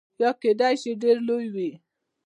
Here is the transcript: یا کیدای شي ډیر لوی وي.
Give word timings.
یا 0.21 0.29
کیدای 0.41 0.75
شي 0.81 0.91
ډیر 1.01 1.17
لوی 1.27 1.47
وي. 1.53 1.71